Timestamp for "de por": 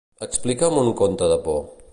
1.35-1.63